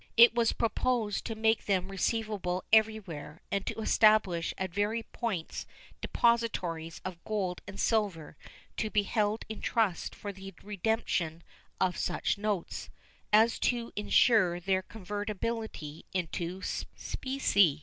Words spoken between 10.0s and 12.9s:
for the redemption of such notes, so